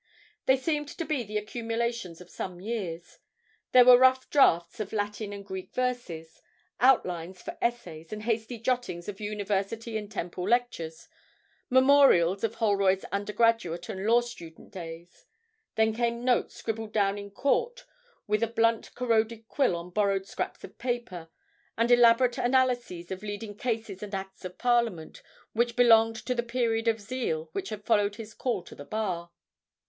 They 0.47 0.57
seemed 0.57 0.87
to 0.87 1.05
be 1.05 1.21
the 1.21 1.37
accumulations 1.37 2.19
of 2.21 2.29
some 2.31 2.59
years. 2.59 3.19
There 3.71 3.85
were 3.85 3.99
rough 3.99 4.31
drafts 4.31 4.79
of 4.79 4.93
Latin 4.93 5.31
and 5.31 5.45
Greek 5.45 5.75
verses, 5.75 6.41
outlines 6.79 7.43
for 7.43 7.55
essays, 7.61 8.11
and 8.11 8.23
hasty 8.23 8.57
jottings 8.57 9.07
of 9.07 9.19
University 9.19 9.97
and 9.97 10.11
Temple 10.11 10.49
lectures 10.49 11.07
memorials 11.69 12.43
of 12.43 12.55
Holroyd's 12.55 13.05
undergraduate 13.11 13.89
and 13.89 14.07
law 14.07 14.21
student 14.21 14.71
days. 14.73 15.27
Then 15.75 15.93
came 15.93 16.25
notes 16.25 16.55
scribbled 16.55 16.93
down 16.93 17.19
in 17.19 17.29
court 17.29 17.85
with 18.25 18.41
a 18.41 18.47
blunt 18.47 18.95
corroded 18.95 19.47
quill 19.49 19.75
on 19.75 19.91
borrowed 19.91 20.25
scraps 20.25 20.63
of 20.63 20.79
paper, 20.79 21.29
and 21.77 21.91
elaborate 21.91 22.39
analyses 22.39 23.11
of 23.11 23.21
leading 23.21 23.55
cases 23.55 24.01
and 24.01 24.15
Acts 24.15 24.43
of 24.45 24.57
Parliament, 24.57 25.21
which 25.53 25.75
belonged 25.75 26.15
to 26.15 26.33
the 26.33 26.41
period 26.41 26.87
of 26.87 26.99
zeal 26.99 27.49
which 27.51 27.69
had 27.69 27.85
followed 27.85 28.15
his 28.15 28.33
call 28.33 28.63
to 28.63 28.73
the 28.73 28.83
Bar. 28.83 29.29